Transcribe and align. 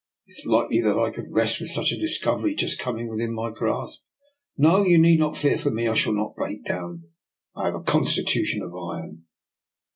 "Is 0.27 0.41
it 0.43 0.49
like 0.49 0.69
ly 0.71 0.81
that 0.81 0.97
I 0.97 1.11
could 1.11 1.31
rest 1.31 1.59
with 1.59 1.69
such 1.69 1.91
a 1.91 1.95
discovery 1.99 2.55
just 2.55 2.79
coming 2.79 3.07
within 3.07 3.35
my 3.35 3.51
grasp? 3.51 4.03
No; 4.57 4.83
you 4.83 4.97
need 4.97 5.19
not 5.19 5.37
fear 5.37 5.59
for 5.59 5.69
me, 5.69 5.87
I 5.87 5.93
shall 5.93 6.13
not 6.13 6.33
break 6.35 6.65
down. 6.65 7.03
I 7.55 7.65
have 7.65 7.75
a 7.75 7.83
constitution 7.83 8.63
of 8.63 8.75
iron." 8.75 9.25